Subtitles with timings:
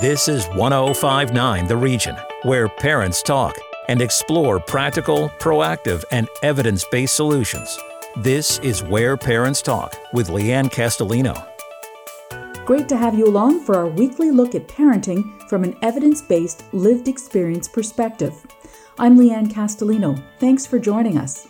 [0.00, 2.14] This is 1059 The Region,
[2.44, 3.56] where parents talk
[3.88, 7.76] and explore practical, proactive, and evidence based solutions.
[8.18, 11.34] This is Where Parents Talk with Leanne Castellino.
[12.64, 16.62] Great to have you along for our weekly look at parenting from an evidence based,
[16.72, 18.46] lived experience perspective.
[19.00, 20.22] I'm Leanne Castellino.
[20.38, 21.48] Thanks for joining us.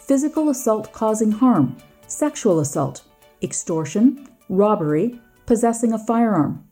[0.00, 3.04] Physical assault causing harm, sexual assault,
[3.40, 6.62] extortion, robbery, possessing a firearm.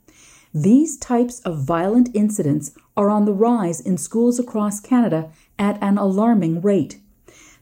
[0.56, 5.98] These types of violent incidents are on the rise in schools across Canada at an
[5.98, 7.00] alarming rate.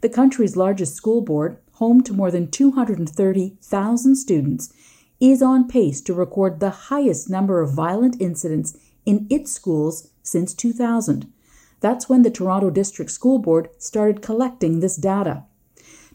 [0.03, 4.75] The country's largest school board, home to more than 230,000 students,
[5.21, 10.53] is on pace to record the highest number of violent incidents in its schools since
[10.53, 11.33] 2000.
[11.81, 15.45] That's when the Toronto District School Board started collecting this data.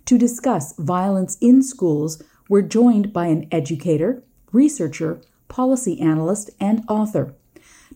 [0.05, 7.33] To discuss violence in schools, we're joined by an educator, researcher, policy analyst, and author.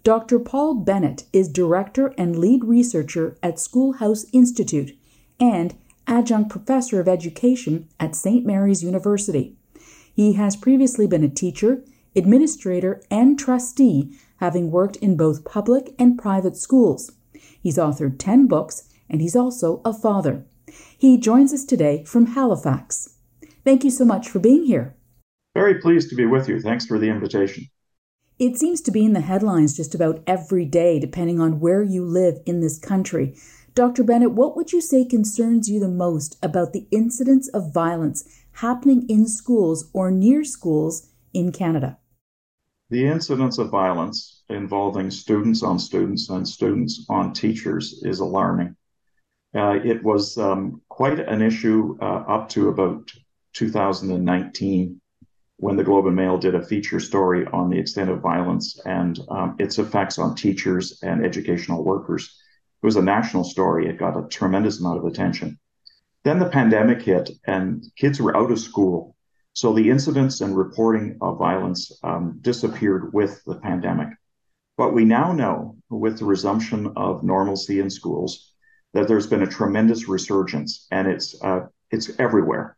[0.03, 0.39] Dr.
[0.39, 4.97] Paul Bennett is director and lead researcher at Schoolhouse Institute
[5.39, 5.75] and
[6.07, 8.45] adjunct professor of education at St.
[8.45, 9.55] Mary's University.
[10.13, 11.83] He has previously been a teacher,
[12.15, 17.11] administrator, and trustee, having worked in both public and private schools.
[17.61, 20.43] He's authored 10 books, and he's also a father.
[20.97, 23.15] He joins us today from Halifax.
[23.63, 24.95] Thank you so much for being here.
[25.53, 26.59] Very pleased to be with you.
[26.61, 27.65] Thanks for the invitation.
[28.39, 32.03] It seems to be in the headlines just about every day, depending on where you
[32.03, 33.35] live in this country.
[33.75, 34.03] Dr.
[34.03, 39.05] Bennett, what would you say concerns you the most about the incidents of violence happening
[39.09, 41.97] in schools or near schools in Canada?
[42.89, 48.75] The incidence of violence involving students on students and students on teachers is alarming.
[49.53, 53.11] Uh, it was um, quite an issue uh, up to about
[53.53, 55.00] 2019
[55.61, 59.19] when the Globe and Mail did a feature story on the extent of violence and
[59.29, 62.35] um, its effects on teachers and educational workers.
[62.81, 63.87] It was a national story.
[63.87, 65.59] It got a tremendous amount of attention.
[66.23, 69.15] Then the pandemic hit and kids were out of school.
[69.53, 74.09] So the incidents and reporting of violence um, disappeared with the pandemic.
[74.77, 78.51] But we now know with the resumption of normalcy in schools
[78.95, 82.77] that there's been a tremendous resurgence and it's, uh, it's everywhere.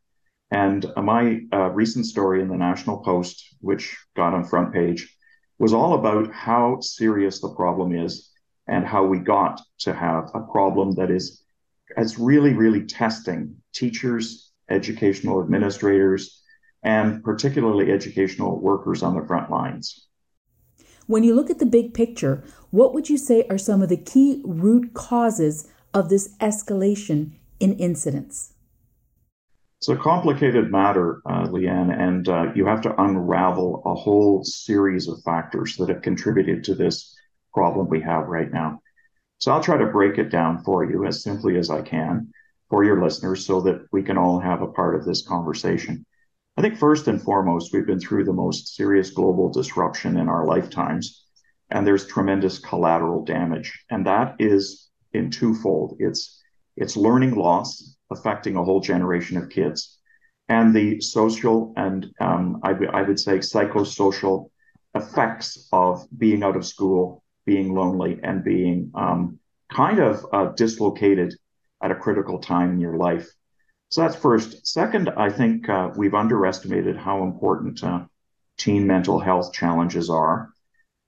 [0.54, 5.18] And my uh, recent story in the National Post, which got on front page,
[5.58, 8.30] was all about how serious the problem is
[8.68, 11.42] and how we got to have a problem that is
[11.98, 16.44] it's really, really testing teachers, educational administrators,
[16.84, 20.08] and particularly educational workers on the front lines.
[21.08, 23.98] When you look at the big picture, what would you say are some of the
[23.98, 28.53] key root causes of this escalation in incidents?
[29.84, 35.10] It's a complicated matter, uh, Leanne, and uh, you have to unravel a whole series
[35.10, 37.14] of factors that have contributed to this
[37.54, 38.80] problem we have right now.
[39.40, 42.32] So I'll try to break it down for you as simply as I can
[42.70, 46.06] for your listeners so that we can all have a part of this conversation.
[46.56, 50.48] I think first and foremost, we've been through the most serious global disruption in our
[50.48, 51.26] lifetimes,
[51.72, 53.84] and there's tremendous collateral damage.
[53.90, 55.98] And that is in twofold.
[56.00, 56.42] It's
[56.78, 59.98] it's learning loss affecting a whole generation of kids.
[60.50, 64.50] And the social and um, I, w- I would say psychosocial
[64.94, 69.40] effects of being out of school, being lonely, and being um,
[69.72, 71.34] kind of uh, dislocated
[71.84, 73.28] at a critical time in your life.
[73.90, 74.68] So that's first.
[74.68, 78.06] Second, I think uh, we've underestimated how important uh,
[78.58, 80.50] teen mental health challenges are.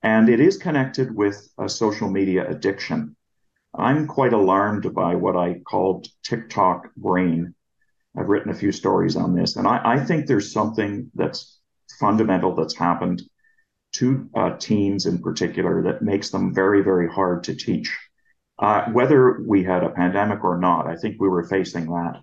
[0.04, 3.16] And it is connected with social media addiction.
[3.78, 7.54] I'm quite alarmed by what I called TikTok brain.
[8.18, 11.60] I've written a few stories on this, and I, I think there's something that's
[12.00, 13.22] fundamental that's happened
[13.94, 17.98] to uh, teens in particular that makes them very, very hard to teach.
[18.58, 22.22] Uh, whether we had a pandemic or not, I think we were facing that.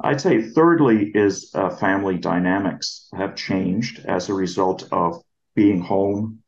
[0.00, 5.22] I'd say, thirdly, is uh, family dynamics have changed as a result of
[5.54, 6.40] being home,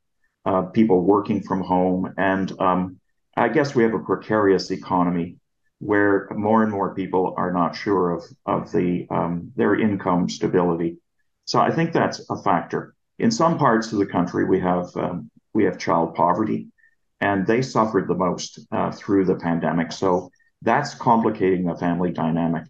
[0.47, 3.01] uh, people working from home, and um,
[3.37, 5.37] I guess we have a precarious economy
[5.79, 10.99] where more and more people are not sure of of the um, their income stability.
[11.45, 12.95] So I think that's a factor.
[13.19, 16.69] In some parts of the country, we have um, we have child poverty,
[17.21, 19.93] and they suffered the most uh, through the pandemic.
[19.93, 20.31] So
[20.63, 22.65] that's complicating the family dynamic.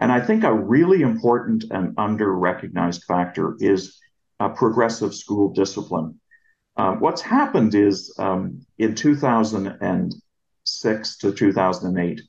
[0.00, 3.98] And I think a really important and under recognized factor is
[4.56, 6.19] progressive school discipline.
[6.80, 12.22] Uh, what's happened is um, in 2006 to 2008,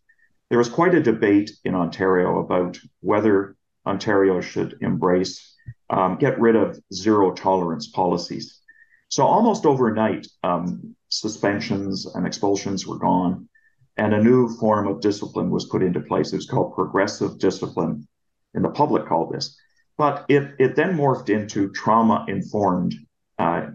[0.49, 3.55] there was quite a debate in Ontario about whether
[3.85, 5.55] Ontario should embrace,
[5.89, 8.59] um, get rid of zero tolerance policies.
[9.07, 13.47] So almost overnight, um, suspensions and expulsions were gone,
[13.95, 16.33] and a new form of discipline was put into place.
[16.33, 18.05] It was called progressive discipline,
[18.53, 19.57] and the public called this.
[19.97, 22.95] But it, it then morphed into trauma informed
[23.39, 23.67] uh,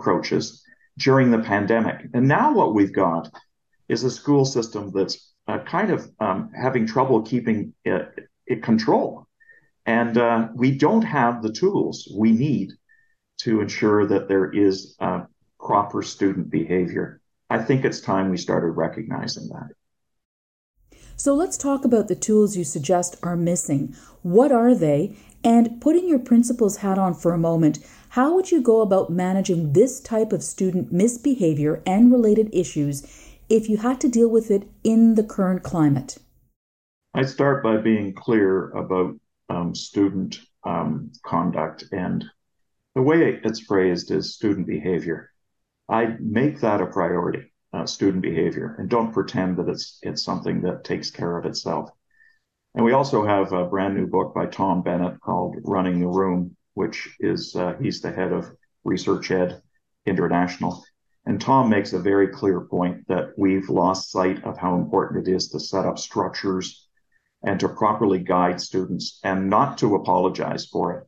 [0.00, 0.64] approaches
[0.98, 2.06] during the pandemic.
[2.14, 3.30] And now what we've got
[3.88, 9.26] is a school system that's uh, kind of um, having trouble keeping it, it control.
[9.86, 12.70] And uh, we don't have the tools we need
[13.38, 15.24] to ensure that there is uh,
[15.58, 17.20] proper student behavior.
[17.48, 19.70] I think it's time we started recognizing that.
[21.16, 23.94] So let's talk about the tools you suggest are missing.
[24.22, 25.16] What are they?
[25.42, 27.78] And putting your principal's hat on for a moment,
[28.10, 33.06] how would you go about managing this type of student misbehavior and related issues
[33.48, 36.18] if you had to deal with it in the current climate?
[37.14, 39.14] I start by being clear about
[39.48, 42.24] um, student um, conduct and
[42.96, 45.30] the way it's phrased is student behavior.
[45.88, 50.62] I make that a priority, uh, student behavior, and don't pretend that it's it's something
[50.62, 51.90] that takes care of itself.
[52.74, 56.56] And we also have a brand new book by Tom Bennett called Running the Room,
[56.80, 58.50] which is uh, he's the head of
[58.84, 59.60] Research Ed
[60.06, 60.82] International.
[61.26, 65.30] And Tom makes a very clear point that we've lost sight of how important it
[65.30, 66.88] is to set up structures
[67.42, 71.02] and to properly guide students and not to apologize for it.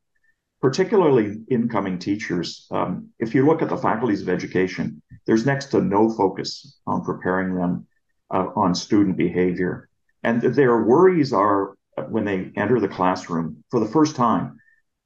[0.60, 5.80] Particularly incoming teachers, um, if you look at the faculties of education, there's next to
[5.80, 7.86] no focus on preparing them
[8.30, 9.88] uh, on student behavior.
[10.22, 11.74] And their worries are
[12.08, 14.58] when they enter the classroom for the first time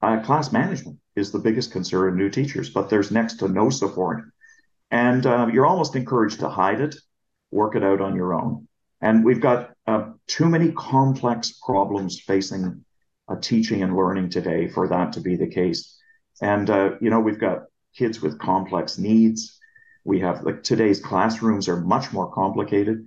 [0.02, 3.70] uh, class management is the biggest concern of new teachers, but there's next to no
[3.70, 4.25] support.
[4.90, 6.94] And uh, you're almost encouraged to hide it,
[7.50, 8.69] work it out on your own.
[9.00, 12.84] And we've got uh, too many complex problems facing
[13.28, 15.99] uh, teaching and learning today for that to be the case.
[16.40, 17.64] And, uh, you know, we've got
[17.94, 19.58] kids with complex needs.
[20.04, 23.06] We have like today's classrooms are much more complicated.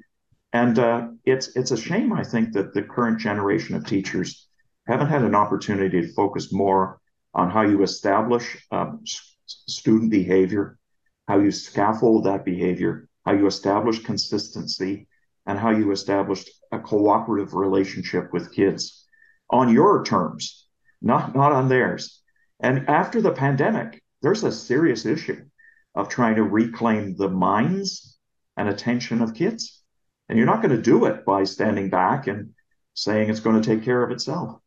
[0.51, 4.48] And uh, it's it's a shame, I think, that the current generation of teachers
[4.89, 6.99] haven't had an opportunity to focus more
[7.35, 9.01] on how you establish um,
[9.45, 10.79] student behavior,
[11.27, 15.07] how you scaffold that behavior, how you establish consistency,
[15.45, 19.05] and how you establish a cooperative relationship with kids
[19.51, 20.67] on your terms,
[21.01, 22.21] not, not on theirs.
[22.59, 25.45] And after the pandemic, there's a serious issue
[25.93, 28.17] of trying to reclaim the minds
[28.57, 29.81] and attention of kids.
[30.27, 32.53] And you're not going to do it by standing back and
[32.95, 34.59] saying it's going to take care of itself.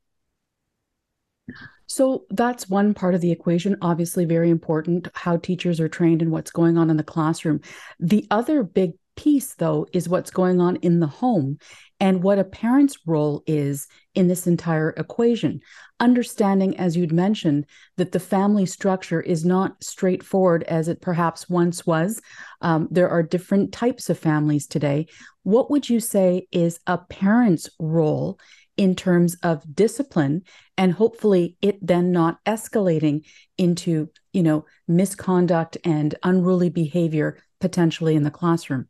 [1.86, 6.30] So that's one part of the equation, obviously very important, how teachers are trained and
[6.30, 7.60] what's going on in the classroom.
[8.00, 11.58] The other big piece, though, is what's going on in the home
[12.00, 15.60] and what a parent's role is in this entire equation.
[16.00, 17.66] Understanding, as you'd mentioned,
[17.96, 22.20] that the family structure is not straightforward as it perhaps once was.
[22.62, 25.06] Um, there are different types of families today.
[25.42, 28.38] What would you say is a parent's role
[28.82, 30.42] in terms of discipline
[30.76, 33.24] and hopefully it then not escalating
[33.56, 38.88] into you know misconduct and unruly behavior potentially in the classroom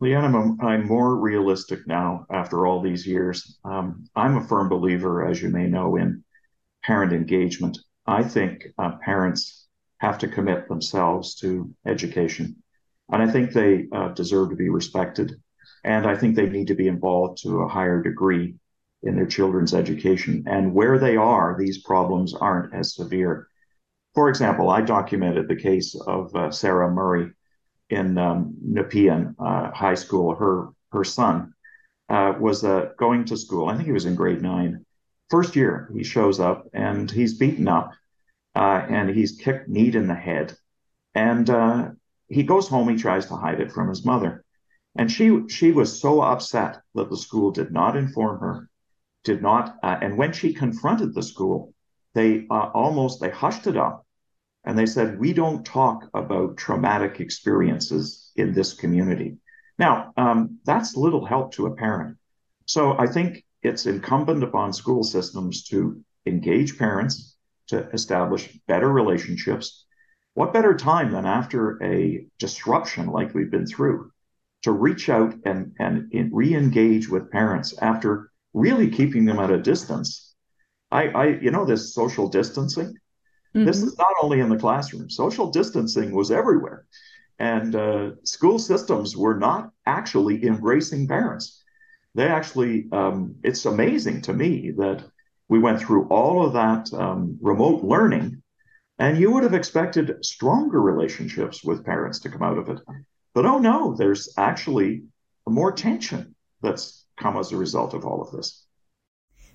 [0.00, 3.58] Leanne, I'm, I'm more realistic now after all these years.
[3.64, 6.22] Um, I'm a firm believer, as you may know, in
[6.84, 7.76] parent engagement.
[8.06, 9.66] I think uh, parents
[9.98, 12.62] have to commit themselves to education,
[13.10, 15.32] and I think they uh, deserve to be respected.
[15.84, 18.56] And I think they need to be involved to a higher degree
[19.02, 20.44] in their children's education.
[20.46, 23.48] And where they are, these problems aren't as severe.
[24.14, 27.30] For example, I documented the case of uh, Sarah Murray
[27.90, 30.34] in um, Nepean uh, High School.
[30.34, 31.52] Her her son
[32.08, 33.68] uh, was uh, going to school.
[33.68, 34.84] I think he was in grade nine.
[35.30, 37.92] First year, he shows up and he's beaten up,
[38.54, 40.56] uh, and he's kicked Neat in the head,
[41.14, 41.88] and uh,
[42.28, 42.88] he goes home.
[42.88, 44.44] He tries to hide it from his mother,
[44.98, 48.68] and she she was so upset that the school did not inform her,
[49.22, 51.72] did not, uh, and when she confronted the school,
[52.14, 54.04] they almost they hushed it up
[54.64, 59.38] and they said, we don't talk about traumatic experiences in this community.
[59.78, 62.18] Now, um, that's little help to a parent.
[62.66, 67.36] So I think it's incumbent upon school systems to engage parents
[67.68, 69.86] to establish better relationships.
[70.34, 74.10] What better time than after a disruption like we've been through
[74.62, 79.58] to reach out and, and re engage with parents after really keeping them at a
[79.58, 80.34] distance?
[80.90, 82.94] I, I, you know, this social distancing,
[83.54, 83.66] Mm-hmm.
[83.66, 86.86] This is not only in the classroom, social distancing was everywhere.
[87.38, 91.62] And uh, school systems were not actually embracing parents.
[92.14, 95.04] They actually, um, it's amazing to me that
[95.48, 98.42] we went through all of that um, remote learning
[98.98, 102.80] And you would have expected stronger relationships with parents to come out of it.
[103.38, 105.04] But oh no, there's actually
[105.46, 108.64] more tension that's come as a result of all of this.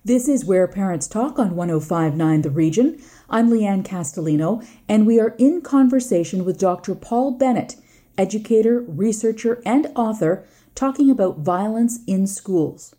[0.02, 2.98] This is Where Parents Talk on 1059 The Region.
[3.28, 6.94] I'm Leanne Castellino, and we are in conversation with Dr.
[6.94, 7.76] Paul Bennett,
[8.16, 12.96] educator, researcher, and author, talking about violence in schools.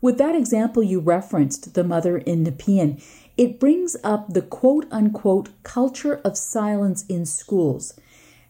[0.00, 3.00] With that example you referenced, the mother in Nepean,
[3.36, 7.94] it brings up the quote unquote culture of silence in schools.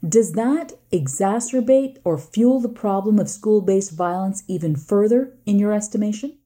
[0.06, 5.72] Does that exacerbate or fuel the problem of school based violence even further, in your
[5.72, 6.38] estimation?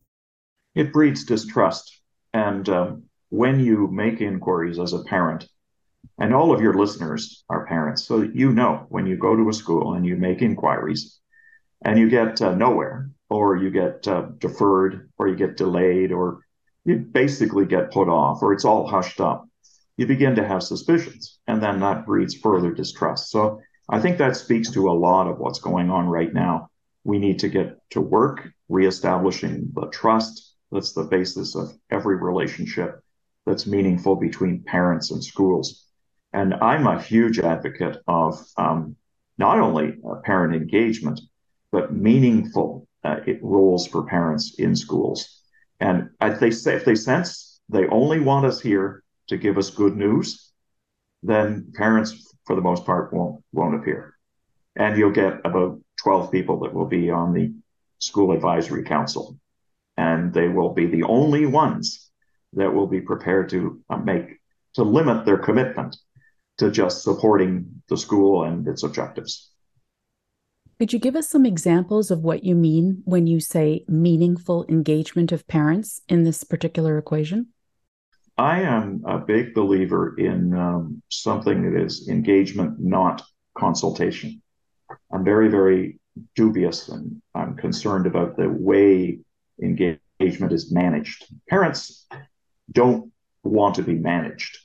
[0.74, 2.02] It breeds distrust.
[2.34, 5.48] And um, when you make inquiries as a parent,
[6.18, 9.54] and all of your listeners are parents, so you know when you go to a
[9.54, 11.18] school and you make inquiries
[11.82, 16.40] and you get uh, nowhere, or you get uh, deferred, or you get delayed, or
[16.84, 19.48] you basically get put off, or it's all hushed up
[19.96, 23.30] you begin to have suspicions, and then that breeds further distrust.
[23.30, 26.70] So I think that speaks to a lot of what's going on right now.
[27.04, 33.00] We need to get to work reestablishing the trust that's the basis of every relationship
[33.46, 35.84] that's meaningful between parents and schools.
[36.32, 38.96] And I'm a huge advocate of um,
[39.38, 41.20] not only uh, parent engagement,
[41.70, 45.40] but meaningful uh, roles for parents in schools.
[45.78, 46.10] And
[46.40, 50.52] they say if they sense they only want us here to give us good news,
[51.22, 54.14] then parents, for the most part, won't won't appear,
[54.76, 57.52] and you'll get about twelve people that will be on the
[57.98, 59.38] school advisory council,
[59.96, 62.10] and they will be the only ones
[62.52, 64.38] that will be prepared to uh, make
[64.74, 65.96] to limit their commitment
[66.58, 69.50] to just supporting the school and its objectives.
[70.78, 75.32] Could you give us some examples of what you mean when you say meaningful engagement
[75.32, 77.48] of parents in this particular equation?
[78.38, 83.22] I am a big believer in um, something that is engagement, not
[83.56, 84.42] consultation.
[85.10, 85.98] I'm very, very
[86.34, 89.20] dubious and I'm concerned about the way
[89.62, 91.24] engagement is managed.
[91.48, 92.06] Parents
[92.70, 93.10] don't
[93.42, 94.58] want to be managed.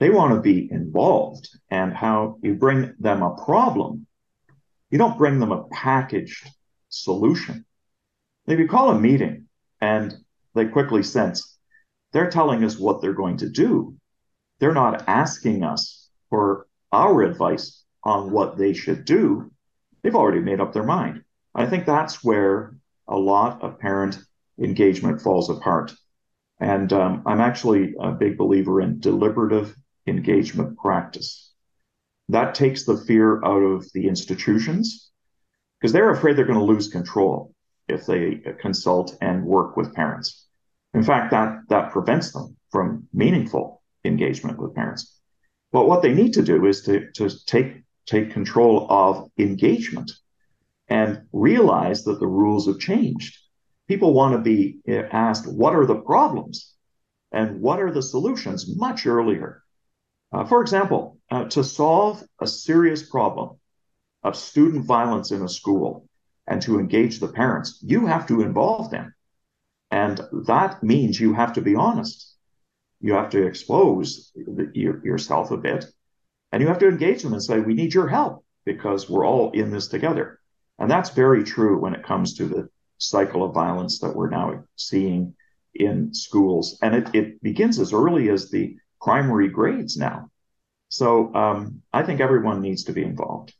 [0.00, 4.06] They want to be involved and how you bring them a problem.
[4.90, 6.48] You don't bring them a packaged
[6.88, 7.64] solution.
[8.48, 9.46] If you call a meeting
[9.80, 10.12] and
[10.54, 11.49] they quickly sense
[12.12, 13.96] they're telling us what they're going to do.
[14.58, 19.50] They're not asking us for our advice on what they should do.
[20.02, 21.24] They've already made up their mind.
[21.54, 22.76] I think that's where
[23.08, 24.18] a lot of parent
[24.58, 25.92] engagement falls apart.
[26.60, 29.74] And um, I'm actually a big believer in deliberative
[30.06, 31.52] engagement practice.
[32.28, 35.10] That takes the fear out of the institutions
[35.80, 37.54] because they're afraid they're going to lose control
[37.88, 40.46] if they consult and work with parents.
[40.94, 45.20] In fact, that, that prevents them from meaningful engagement with parents.
[45.72, 50.10] But what they need to do is to, to take, take control of engagement
[50.88, 53.38] and realize that the rules have changed.
[53.86, 56.74] People want to be eh, asked, what are the problems
[57.32, 59.62] and what are the solutions much earlier?
[60.32, 63.56] Uh, for example, uh, to solve a serious problem
[64.22, 66.06] of student violence in a school
[66.46, 69.14] and to engage the parents, you have to involve them.
[69.90, 72.36] And that means you have to be honest.
[73.00, 75.86] You have to expose the, your, yourself a bit
[76.52, 79.50] and you have to engage them and say, we need your help because we're all
[79.52, 80.40] in this together.
[80.78, 82.68] And that's very true when it comes to the
[82.98, 85.34] cycle of violence that we're now seeing
[85.74, 86.78] in schools.
[86.82, 90.30] And it, it begins as early as the primary grades now.
[90.88, 93.54] So um, I think everyone needs to be involved.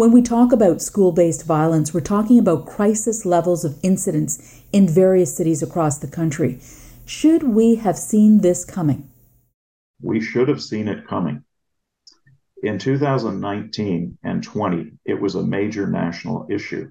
[0.00, 4.88] When we talk about school based violence, we're talking about crisis levels of incidents in
[4.88, 6.58] various cities across the country.
[7.04, 9.10] Should we have seen this coming?
[10.00, 11.44] We should have seen it coming.
[12.62, 16.90] In 2019 and 20, it was a major national issue.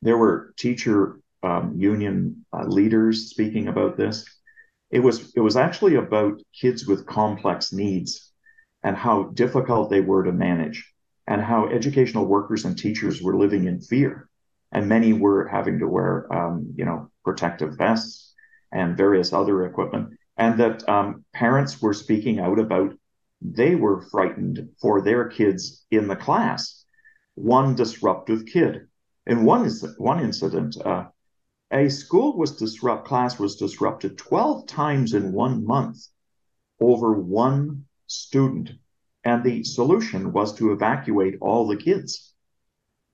[0.00, 4.24] There were teacher um, union uh, leaders speaking about this.
[4.90, 8.32] It was it was actually about kids with complex needs
[8.82, 10.94] and how difficult they were to manage
[11.28, 14.28] and how educational workers and teachers were living in fear.
[14.72, 18.34] And many were having to wear, um, you know, protective vests
[18.72, 20.14] and various other equipment.
[20.38, 22.94] And that um, parents were speaking out about
[23.42, 26.84] they were frightened for their kids in the class.
[27.34, 28.88] One disruptive kid.
[29.26, 31.04] In one, one incident, uh,
[31.70, 35.98] a school was disrupt class was disrupted 12 times in one month
[36.80, 38.70] over one student
[39.28, 42.32] and the solution was to evacuate all the kids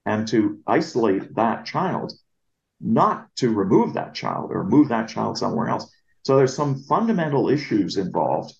[0.06, 2.12] and to isolate that child,
[2.80, 5.90] not to remove that child or move that child somewhere else.
[6.23, 8.54] So there's some fundamental issues involved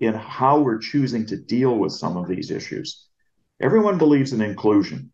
[0.00, 3.06] in how we're choosing to deal with some of these issues.
[3.60, 5.12] Everyone believes in inclusion.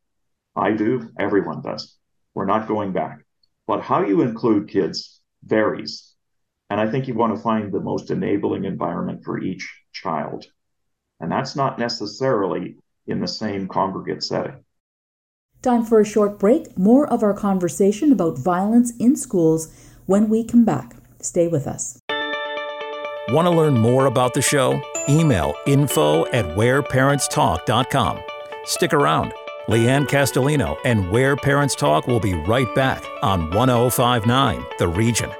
[0.54, 1.96] I do, everyone does.
[2.34, 3.24] We're not going back.
[3.66, 6.14] But how you include kids varies.
[6.70, 10.46] And I think you want to find the most enabling environment for each child.
[11.20, 14.64] And that's not necessarily in the same congregate setting.
[15.62, 16.78] Time for a short break.
[16.78, 19.68] More of our conversation about violence in schools
[20.06, 20.96] when we come back.
[21.20, 22.00] Stay with us.
[23.28, 24.80] Want to learn more about the show?
[25.08, 28.20] Email info at whereparentstalk.com.
[28.64, 29.32] Stick around.
[29.68, 35.30] Leanne Castellino and Where Parents Talk will be right back on 1059 The Region.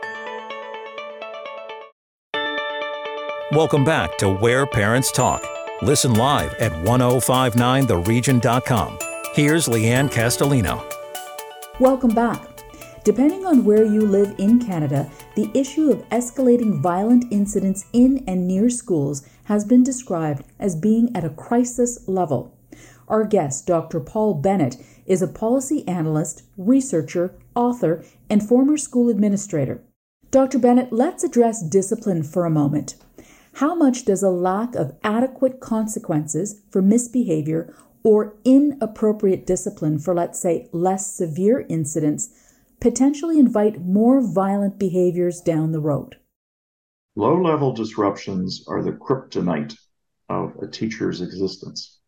[3.53, 5.43] Welcome back to Where Parents Talk.
[5.83, 8.99] Listen live at 1059theregion.com.
[9.33, 10.85] Here's Leanne Castellino.
[11.81, 12.43] Welcome back.
[13.03, 18.47] Depending on where you live in Canada, the issue of escalating violent incidents in and
[18.47, 22.55] near schools has been described as being at a crisis level.
[23.09, 24.01] Our guest, Dr.
[24.01, 29.83] Paul Bennett, is a policy analyst, researcher, author, and former school administrator.
[30.31, 30.59] Dr.
[30.59, 32.97] Bennett, let's address discipline for a moment.
[33.55, 40.41] How much does a lack of adequate consequences for misbehavior or inappropriate discipline for, let's
[40.41, 42.31] say, less severe incidents
[42.81, 46.17] potentially invite more violent behaviors down the road?
[47.17, 49.77] Low level disruptions are the kryptonite
[50.29, 51.99] of a teacher's existence.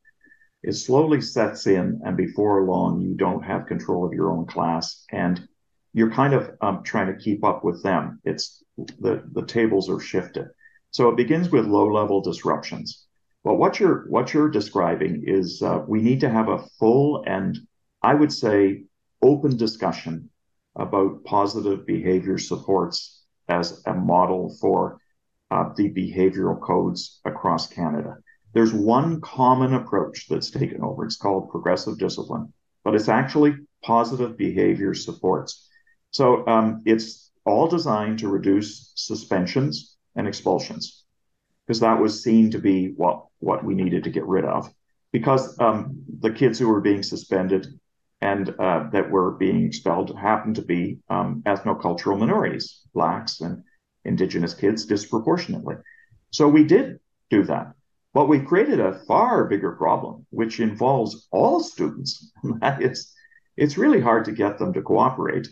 [0.63, 5.05] It slowly sets in, and before long, you don't have control of your own class,
[5.11, 5.47] and
[5.93, 8.21] you're kind of um, trying to keep up with them.
[8.25, 10.47] It's the the tables are shifted.
[10.93, 13.07] So it begins with low level disruptions.
[13.45, 17.59] But what you're what you're describing is uh, we need to have a full and
[18.03, 18.85] I would say
[19.21, 20.31] open discussion
[20.77, 24.99] about positive behavior supports as a model for
[25.51, 28.17] uh, the behavioral codes across Canada.
[28.53, 31.05] There's one common approach that's taken over.
[31.05, 32.53] It's called progressive discipline,
[32.85, 35.69] but it's actually positive behavior supports.
[36.11, 41.05] So um, it's all designed to reduce suspensions and expulsions
[41.67, 44.73] because that was seen to be what what we needed to get rid of
[45.13, 47.67] because um, the kids who were being suspended
[48.23, 53.63] and uh, that were being expelled happened to be um, ethnocultural minorities, blacks and
[54.05, 55.77] indigenous kids disproportionately.
[56.31, 56.99] So we did
[57.31, 57.73] do that.
[58.15, 62.31] But we've created a far bigger problem, which involves all students.
[62.61, 63.13] that is,
[63.57, 65.49] it's really hard to get them to cooperate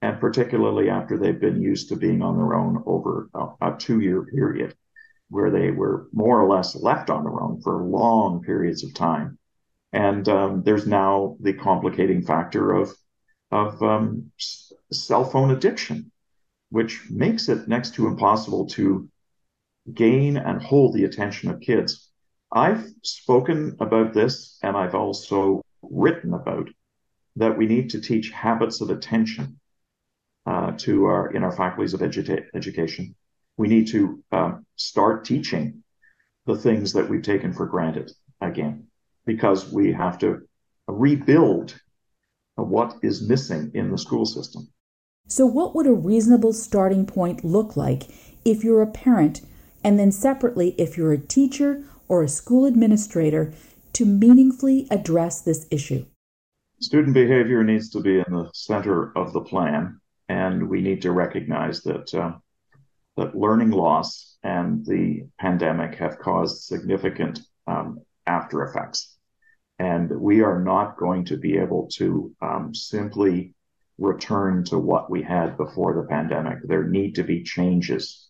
[0.00, 4.00] and particularly after they've been used to being on their own over a, a two
[4.00, 4.74] year period
[5.30, 9.38] where they were more or less left on their own for long periods of time.
[9.92, 12.94] And um, there's now the complicating factor of,
[13.50, 14.30] of um,
[14.92, 16.10] cell phone addiction,
[16.70, 19.08] which makes it next to impossible to
[19.92, 22.10] gain and hold the attention of kids.
[22.52, 26.68] I've spoken about this and I've also written about
[27.36, 29.58] that we need to teach habits of attention
[30.80, 33.14] to our in our faculties of edu- education.
[33.56, 35.82] We need to um, start teaching
[36.46, 38.10] the things that we've taken for granted
[38.40, 38.86] again,
[39.26, 40.48] because we have to
[40.86, 41.78] rebuild
[42.56, 44.68] what is missing in the school system.
[45.28, 48.04] So, what would a reasonable starting point look like
[48.44, 49.42] if you're a parent,
[49.84, 53.52] and then separately if you're a teacher or a school administrator,
[53.92, 56.06] to meaningfully address this issue?
[56.80, 61.12] Student behavior needs to be in the center of the plan and we need to
[61.12, 62.32] recognize that uh,
[63.16, 69.16] that learning loss and the pandemic have caused significant um, after effects,
[69.78, 73.54] and we are not going to be able to um, simply
[73.98, 76.58] return to what we had before the pandemic.
[76.62, 78.28] There need to be changes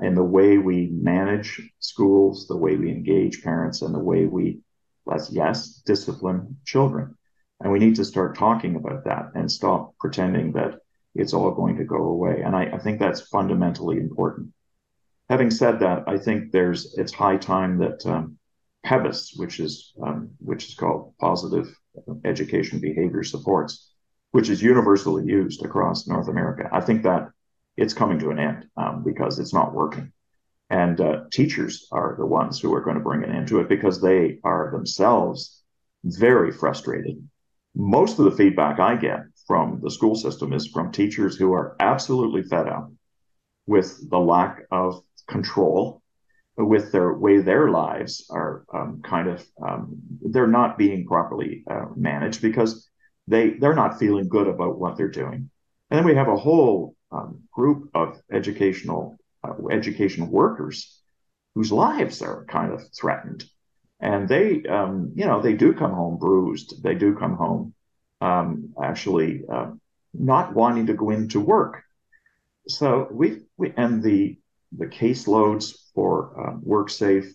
[0.00, 4.60] in the way we manage schools, the way we engage parents, and the way we,
[5.04, 7.16] let's yes, discipline children.
[7.60, 10.80] And we need to start talking about that and stop pretending that
[11.14, 12.42] it's all going to go away.
[12.42, 14.52] And I, I think that's fundamentally important.
[15.28, 18.38] Having said that, I think there's it's high time that um,
[18.84, 21.74] PEBIS, which is um, which is called Positive
[22.24, 23.90] Education Behavior Supports,
[24.32, 26.68] which is universally used across North America.
[26.72, 27.28] I think that
[27.76, 30.12] it's coming to an end um, because it's not working.
[30.68, 33.68] And uh, teachers are the ones who are going to bring an end to it
[33.68, 35.62] because they are themselves
[36.02, 37.28] very frustrated.
[37.74, 41.76] Most of the feedback I get from the school system is from teachers who are
[41.80, 42.90] absolutely fed up
[43.66, 46.02] with the lack of control
[46.56, 51.86] with their way their lives are um, kind of um, they're not being properly uh,
[51.96, 52.88] managed because
[53.26, 55.48] they they're not feeling good about what they're doing
[55.90, 60.98] and then we have a whole um, group of educational uh, education workers
[61.54, 63.44] whose lives are kind of threatened.
[64.00, 66.82] And they, um, you know, they do come home bruised.
[66.82, 67.74] They do come home
[68.22, 69.72] um, actually uh,
[70.14, 71.82] not wanting to go into work.
[72.68, 74.38] So we, we and the
[74.78, 77.28] the caseloads for uh, WorkSafe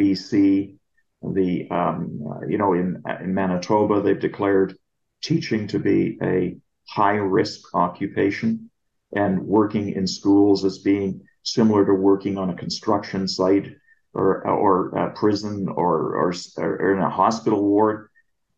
[0.00, 0.76] BC,
[1.22, 4.76] the um, uh, you know in in Manitoba they've declared
[5.22, 6.56] teaching to be a
[6.88, 8.70] high risk occupation,
[9.14, 13.66] and working in schools as being similar to working on a construction site
[14.14, 18.08] or or a prison or, or or in a hospital ward.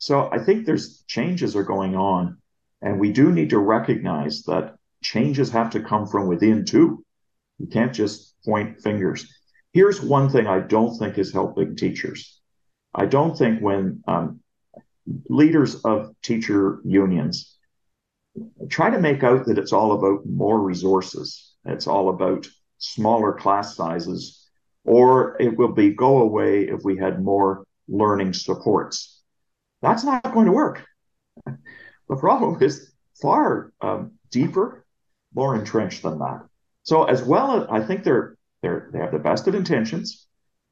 [0.04, 2.36] So I think there's changes are going on,
[2.82, 7.02] and we do need to recognize that changes have to come from within too.
[7.58, 9.26] You can't just point fingers.
[9.72, 12.38] Here's one thing I don't think is helping teachers.
[12.94, 14.40] I don't think when um,
[15.30, 17.56] leaders of teacher unions
[18.68, 23.74] try to make out that it's all about more resources, it's all about smaller class
[23.74, 24.50] sizes,
[24.84, 29.13] or it will be go away if we had more learning supports.
[29.84, 30.82] That's not going to work.
[31.46, 34.86] The problem is far um, deeper,
[35.34, 36.46] more entrenched than that.
[36.84, 40.26] So as well as I think they're they're they have the best of intentions,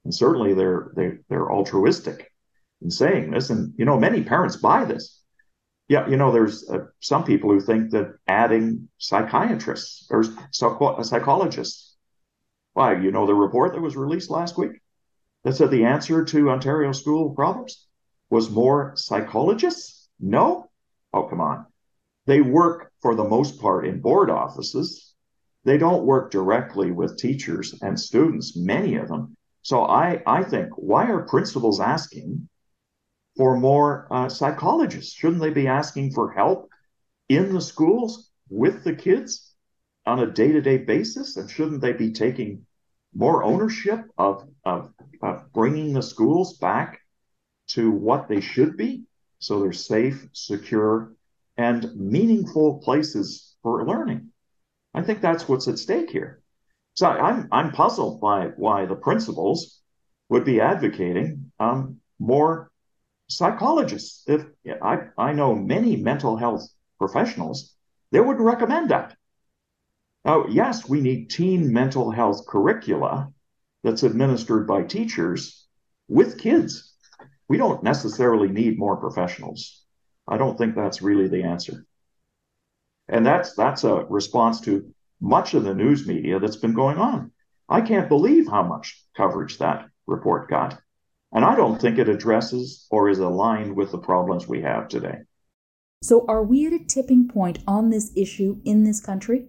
[0.05, 2.33] and certainly they're they, they're altruistic
[2.81, 5.21] in saying this, and you know many parents buy this.
[5.89, 11.97] Yeah, you know there's uh, some people who think that adding psychiatrists or psychologists.
[12.73, 14.81] Why, you know the report that was released last week
[15.45, 17.87] that said the answer to Ontario school problems
[18.33, 20.09] was more psychologists?
[20.19, 20.71] No.
[21.13, 21.67] Oh, come on.
[22.27, 25.13] They work for the most part in board offices
[25.65, 29.37] they don't work directly with teachers and students, many of them.
[29.63, 32.49] So I, I think, why are principals asking
[33.37, 35.15] for more uh, psychologists?
[35.15, 36.69] Shouldn't they be asking for help
[37.29, 39.55] in the schools with the kids
[40.05, 41.37] on a day to day basis?
[41.37, 42.67] And shouldn't they be taking
[43.15, 44.93] more ownership of, of,
[45.23, 47.02] of bringing the schools back
[47.69, 49.05] to what they should be?
[49.39, 51.13] So they're safe, secure,
[51.57, 54.31] and meaningful places for learning.
[54.95, 56.43] I think that's what's at stake here.
[56.95, 59.81] So I'm I'm puzzled by why the principals
[60.29, 62.71] would be advocating um, more
[63.29, 64.25] psychologists.
[64.27, 64.45] If
[64.83, 67.75] I I know many mental health professionals,
[68.11, 69.17] they would recommend that.
[70.25, 73.33] Now, yes, we need teen mental health curricula
[73.83, 75.67] that's administered by teachers
[76.09, 76.92] with kids.
[77.49, 79.83] We don't necessarily need more professionals.
[80.29, 81.87] I don't think that's really the answer.
[83.09, 87.33] And that's that's a response to much of the news media that's been going on.
[87.69, 90.81] I can't believe how much coverage that report got.
[91.33, 95.21] And I don't think it addresses or is aligned with the problems we have today.
[96.03, 99.47] So, are we at a tipping point on this issue in this country?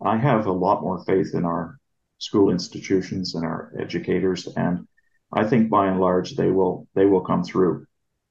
[0.00, 1.78] I have a lot more faith in our
[2.18, 4.86] school institutions and our educators, and
[5.32, 7.86] I think by and large they will they will come through.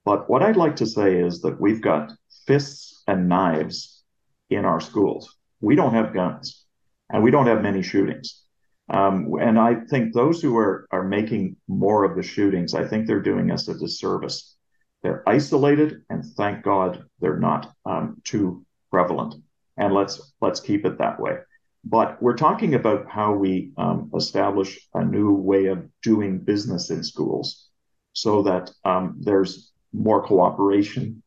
[0.06, 2.12] But what I'd like to say is that we've got
[2.48, 4.04] fists and knives
[4.50, 5.36] in our schools.
[5.62, 6.66] We don't have guns
[7.10, 8.44] and we don't have many shootings.
[8.90, 13.06] Um, and I think those who are, are making more of the shootings, I think
[13.06, 14.56] they're doing us a disservice.
[15.04, 19.36] They're isolated, and thank God they're not um, too prevalent.
[19.78, 21.38] And let's let's keep it that way.
[21.84, 27.04] But we're talking about how we um, establish a new way of doing business in
[27.04, 27.70] schools,
[28.14, 31.24] so that um, there's more cooperation,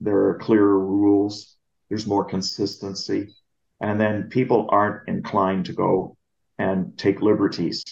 [0.00, 1.56] there are clearer rules,
[1.88, 3.34] there's more consistency,
[3.80, 6.16] and then people aren't inclined to go
[6.58, 7.84] and take liberties.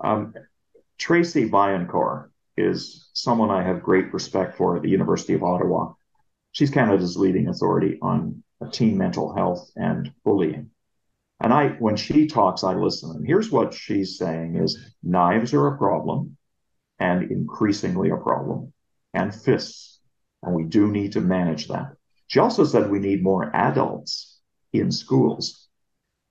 [0.00, 0.34] Um,
[0.98, 5.92] Tracy Vaillancourt is someone I have great respect for at the University of Ottawa.
[6.52, 10.70] She's Canada's leading authority on teen mental health and bullying.
[11.40, 13.10] And I, when she talks, I listen.
[13.10, 16.36] And here's what she's saying is knives are a problem
[16.98, 18.72] and increasingly a problem
[19.14, 20.00] and fists.
[20.42, 21.92] And we do need to manage that.
[22.26, 24.40] She also said we need more adults
[24.72, 25.68] in schools.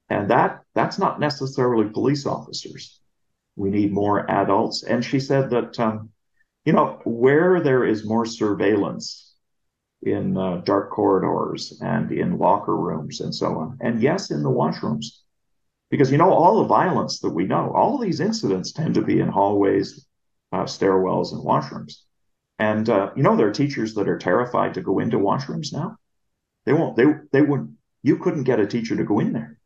[0.10, 3.00] And that that's not necessarily police officers.
[3.56, 4.84] We need more adults.
[4.84, 6.12] And she said that, um,
[6.65, 9.26] you know, where there is more surveillance
[10.03, 14.49] in uh, dark corridors and in locker rooms and so on, and yes, in the
[14.49, 15.05] washrooms,
[15.89, 19.19] because you know all the violence that we know, all these incidents tend to be
[19.19, 20.05] in hallways,
[20.51, 22.03] uh, stairwells, and washrooms.
[22.60, 25.97] And uh, you know, there are teachers that are terrified to go into washrooms now.
[26.65, 26.95] They won't.
[26.95, 27.75] They they would.
[28.03, 29.57] You couldn't get a teacher to go in there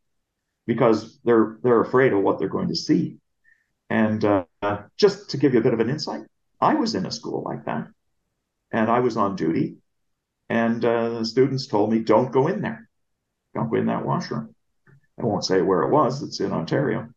[0.68, 3.18] because they're they're afraid of what they're going to see.
[3.90, 4.46] And uh,
[4.98, 6.22] just to give you a bit of an insight,
[6.62, 7.88] I was in a school like that,
[8.72, 9.78] and I was on duty,
[10.52, 12.90] and uh, the students told me, "Don't go in there.
[13.56, 14.54] Don't go in that washroom."
[15.18, 16.22] I won't say where it was.
[16.24, 17.10] It's in Ontario.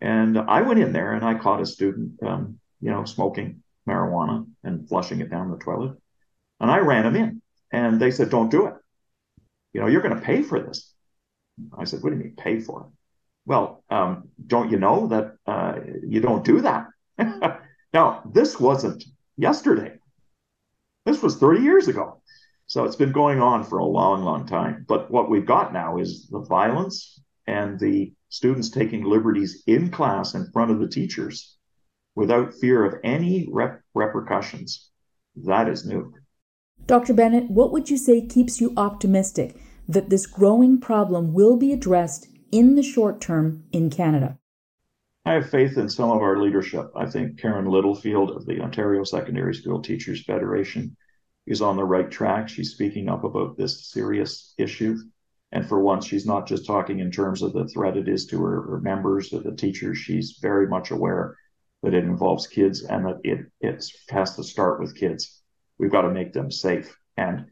[0.00, 4.46] And I went in there and I caught a student, um, you know, smoking marijuana
[4.62, 5.96] and flushing it down the toilet.
[6.60, 7.42] And I ran him in.
[7.72, 8.74] And they said, don't do it.
[9.72, 10.92] You know, you're going to pay for this.
[11.76, 12.86] I said, what do you mean pay for it?
[13.46, 16.88] Well, um, don't you know that uh, you don't do that?
[17.92, 19.04] now, this wasn't
[19.36, 19.98] yesterday.
[21.06, 22.22] This was 30 years ago.
[22.72, 24.86] So it's been going on for a long, long time.
[24.88, 30.32] But what we've got now is the violence and the students taking liberties in class
[30.32, 31.58] in front of the teachers
[32.14, 34.88] without fear of any rep- repercussions.
[35.44, 36.14] That is new.
[36.86, 37.12] Dr.
[37.12, 39.54] Bennett, what would you say keeps you optimistic
[39.86, 44.38] that this growing problem will be addressed in the short term in Canada?
[45.26, 46.86] I have faith in some of our leadership.
[46.96, 50.96] I think Karen Littlefield of the Ontario Secondary School Teachers Federation
[51.46, 52.48] is on the right track.
[52.48, 54.96] She's speaking up about this serious issue.
[55.50, 58.40] And for once, she's not just talking in terms of the threat it is to
[58.42, 59.98] her, her members or the teachers.
[59.98, 61.36] She's very much aware
[61.82, 65.42] that it involves kids and that it, it has to start with kids.
[65.78, 66.96] We've got to make them safe.
[67.16, 67.46] And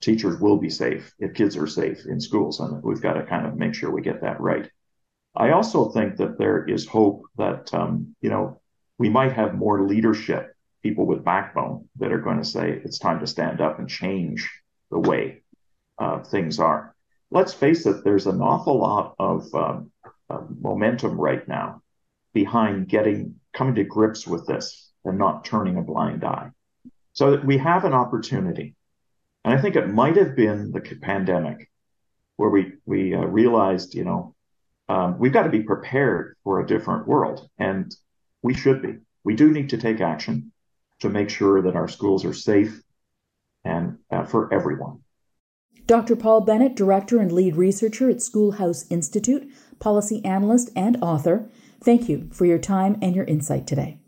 [0.00, 2.60] teachers will be safe if kids are safe in schools.
[2.60, 4.68] And we've got to kind of make sure we get that right.
[5.36, 8.60] I also think that there is hope that, um, you know,
[8.98, 10.53] we might have more leadership,
[10.84, 14.48] people with backbone that are going to say it's time to stand up and change
[14.90, 15.42] the way
[15.98, 16.94] uh, things are.
[17.30, 19.90] Let's face it, there's an awful lot of um,
[20.28, 21.80] uh, momentum right now
[22.34, 26.50] behind getting coming to grips with this and not turning a blind eye.
[27.14, 28.74] So we have an opportunity.
[29.42, 31.70] And I think it might have been the pandemic
[32.36, 34.34] where we, we uh, realized, you know,
[34.90, 37.48] um, we've got to be prepared for a different world.
[37.58, 37.94] And
[38.42, 38.98] we should be.
[39.22, 40.52] We do need to take action
[41.00, 42.82] to make sure that our schools are safe
[43.64, 45.00] and uh, for everyone.
[45.86, 46.16] Dr.
[46.16, 51.50] Paul Bennett, Director and Lead Researcher at Schoolhouse Institute, Policy Analyst and Author,
[51.82, 53.98] thank you for your time and your insight today.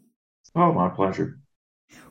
[0.55, 1.39] Oh, my pleasure.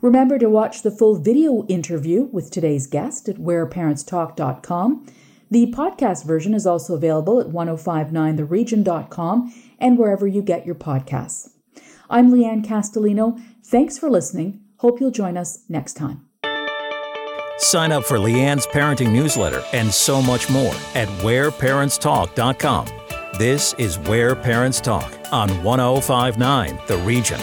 [0.01, 5.07] Remember to watch the full video interview with today's guest at whereparentstalk.com.
[5.49, 11.49] The podcast version is also available at 1059theregion.com and wherever you get your podcasts.
[12.09, 13.41] I'm Leanne Castellino.
[13.63, 14.64] Thanks for listening.
[14.85, 16.27] Hope you'll join us next time.
[17.57, 22.87] Sign up for Leanne's parenting newsletter and so much more at whereparentstalk.com.
[23.39, 27.39] This is Where Parents Talk on 1059 The Region.